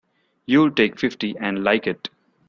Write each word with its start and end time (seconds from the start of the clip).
You'll 0.47 0.71
take 0.71 0.99
fifty 0.99 1.37
and 1.37 1.63
like 1.63 1.85
it! 1.85 2.09